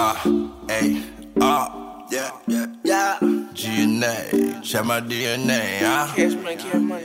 Ah, 0.00 0.22
A, 0.70 1.02
R, 1.40 2.06
yeah, 2.12 2.30
yeah, 2.46 2.66
yeah. 2.84 3.18
GNA, 3.52 4.62
check 4.62 4.84
my 4.84 5.00
DNA, 5.00 5.80
huh? 5.80 6.14
Cash 6.14 6.34
money, 6.34 6.54
cash 6.54 6.74
money. 6.74 7.04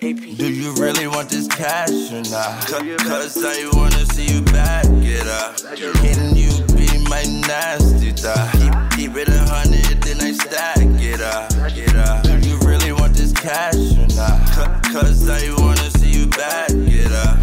AP. 0.00 0.38
Do 0.38 0.50
you 0.50 0.72
really 0.76 1.06
want 1.06 1.28
this 1.28 1.46
cash 1.48 1.90
or 2.12 2.22
not? 2.32 2.66
Cause 2.66 3.44
I 3.44 3.68
wanna 3.76 4.06
see 4.06 4.34
you 4.34 4.40
back 4.40 4.86
it 4.88 5.26
up. 5.26 5.58
Can 6.00 6.34
you 6.34 6.50
be 6.72 6.88
my 7.10 7.24
nasty 7.46 8.12
thought? 8.12 8.52
Keep, 8.96 9.12
keep 9.12 9.16
it 9.18 9.28
a 9.28 9.40
hundred, 9.52 10.02
then 10.02 10.18
I 10.22 10.32
stack 10.32 10.78
it 10.78 11.20
up. 11.20 11.50
Get 11.74 11.94
up. 11.94 12.22
Do 12.22 12.38
you 12.48 12.56
really 12.60 12.92
want 12.92 13.12
this 13.12 13.34
cash 13.34 13.74
or 13.74 14.08
not? 14.16 14.82
Cause 14.84 15.28
I 15.28 15.52
wanna 15.58 15.90
see 15.90 16.20
you 16.20 16.26
back 16.28 16.70
it 16.70 17.12
up. 17.12 17.39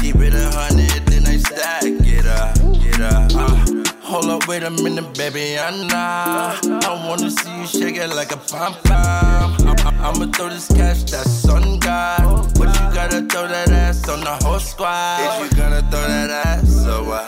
Keep, 0.00 0.16
it 0.16 0.34
a 0.34 0.50
hundred, 0.50 1.06
then 1.06 1.26
I 1.26 1.36
stack 1.36 1.84
it 1.84 2.26
up. 2.26 2.56
Get 2.82 3.00
up. 3.00 3.30
Uh. 3.34 3.80
Hold 4.10 4.26
up, 4.26 4.48
wait 4.48 4.64
a 4.64 4.70
minute, 4.70 5.16
baby, 5.16 5.56
I'm 5.56 5.86
not. 5.86 6.66
I 6.66 7.06
wanna 7.06 7.30
see 7.30 7.60
you 7.60 7.66
shake 7.66 7.96
it 7.96 8.08
like 8.08 8.32
a 8.32 8.38
pom 8.38 8.74
pom. 8.82 9.54
I'ma 10.00 10.26
throw 10.32 10.48
this 10.48 10.66
cash 10.66 11.04
that's 11.04 11.48
on 11.48 11.78
God. 11.78 12.52
But 12.58 12.74
you 12.74 12.86
gotta 12.92 13.20
throw 13.26 13.46
that 13.46 13.70
ass 13.70 14.08
on 14.08 14.20
the 14.20 14.36
whole 14.42 14.58
squad. 14.58 15.20
Is 15.20 15.52
you 15.52 15.56
gonna 15.56 15.82
throw 15.82 16.00
that 16.00 16.30
ass 16.30 16.86
or 16.86 17.04
what? 17.04 17.24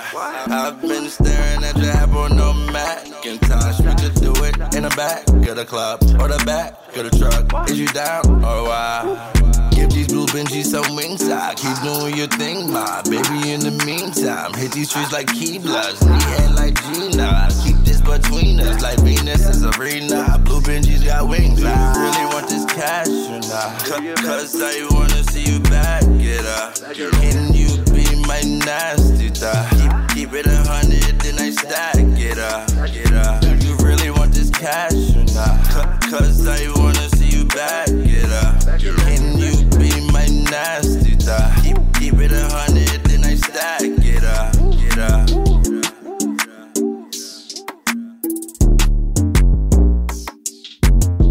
I've 0.51 0.81
been 0.81 1.09
staring 1.09 1.63
at 1.63 1.77
your 1.77 1.93
apple, 1.93 2.31
no 2.31 2.53
Macintosh. 2.53 3.79
We 3.79 3.95
could 3.95 4.15
do 4.21 4.33
it 4.45 4.57
in 4.75 4.83
the 4.83 4.93
back 4.97 5.29
of 5.29 5.57
the 5.57 5.65
club 5.65 6.03
or 6.21 6.27
the 6.27 6.43
back 6.45 6.75
of 6.97 7.09
the 7.09 7.17
truck. 7.17 7.71
Is 7.71 7.79
you 7.79 7.87
down 7.89 8.27
or 8.45 8.65
what? 8.65 9.62
Give 9.75 9.91
these 9.91 10.09
blue 10.09 10.27
Benjis 10.27 10.67
some 10.67 10.95
wing. 10.95 11.17
Keep 11.57 11.83
doing 11.83 12.17
your 12.17 12.29
thing, 12.29 12.71
my 12.71 13.03
baby. 13.05 13.53
In 13.53 13.61
the 13.61 13.73
meantime, 13.85 14.53
hit 14.55 14.73
these 14.73 14.91
streets 14.91 15.13
like 15.13 15.27
Keyblades. 15.29 15.63
blocks. 15.63 16.05
Me 16.05 16.55
like 16.55 16.77
Gina. 16.95 17.49
Keep 17.65 17.77
this 17.85 18.01
between 18.01 18.61
us 18.61 18.83
like 18.83 18.99
Venus 19.01 19.47
and 19.47 19.75
Serena. 19.75 20.39
Blue 20.45 20.61
Benjis 20.61 21.05
got 21.05 21.29
wings. 21.29 21.63
I 21.65 21.73
really 21.97 22.27
want 22.35 22.49
this 22.49 22.65
cash 22.67 23.09
or 23.09 23.41
not. 23.49 23.79
Cause 24.19 24.61
I 24.61 24.87
wanna 24.91 25.23
see 25.25 25.53
you 25.53 25.61
back. 25.61 26.03
Get 26.19 26.45
up. 26.47 26.75
Can 26.95 27.55
you 27.55 27.79
be 27.93 28.05
my 28.27 28.41
nasty 28.65 29.29
thought? 29.31 29.69
Keep, 29.71 30.17
keep 30.17 30.33
it 30.35 30.47
a 30.47 30.57
hundred, 30.69 31.21
then 31.21 31.39
I 31.39 31.51
stack. 31.51 31.97
Get 32.17 32.39
up. 32.39 32.69
Get 32.93 33.13
up. 33.13 33.41
Do 33.41 33.55
you 33.67 33.77
really 33.77 34.11
want 34.11 34.33
this 34.33 34.51
cash 34.51 34.93
or 35.17 35.25
not? 35.35 36.01
Cause 36.11 36.42